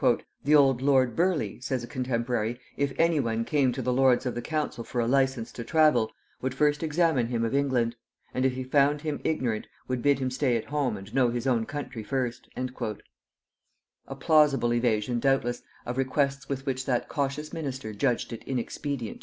"]"The 0.45 0.55
old 0.55 0.81
lord 0.81 1.15
Burleigh," 1.15 1.59
says 1.61 1.83
a 1.83 1.87
contemporary, 1.87 2.59
"if 2.75 2.91
any 2.97 3.19
one 3.19 3.45
came 3.45 3.71
to 3.73 3.83
the 3.83 3.93
lords 3.93 4.25
of 4.25 4.33
the 4.33 4.41
council 4.41 4.83
for 4.83 4.99
a 4.99 5.05
license 5.05 5.51
to 5.51 5.63
travel, 5.63 6.11
would 6.41 6.55
first 6.55 6.81
examine 6.81 7.27
him 7.27 7.45
of 7.45 7.53
England. 7.53 7.95
And 8.33 8.43
if 8.43 8.53
he 8.53 8.63
found 8.63 9.01
him 9.01 9.21
ignorant, 9.23 9.67
would 9.87 10.01
bid 10.01 10.17
him 10.17 10.31
stay 10.31 10.57
at 10.57 10.65
home 10.65 10.97
and 10.97 11.13
know 11.13 11.29
his 11.29 11.45
own 11.45 11.67
country 11.67 12.03
first." 12.03 12.49
A 14.07 14.15
plausible 14.15 14.73
evasion, 14.73 15.19
doubtless, 15.19 15.61
of 15.85 15.99
requests 15.99 16.49
with 16.49 16.65
which 16.65 16.87
that 16.87 17.07
cautious 17.07 17.53
minister 17.53 17.93
judged 17.93 18.33
it 18.33 18.41
inexpedient 18.47 18.99
to 19.01 19.07
comply. 19.07 19.19